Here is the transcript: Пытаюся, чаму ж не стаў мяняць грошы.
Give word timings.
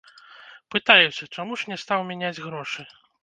Пытаюся, 0.75 1.23
чаму 1.37 1.59
ж 1.63 1.69
не 1.73 1.77
стаў 1.83 2.01
мяняць 2.09 2.35
грошы. 2.47 2.81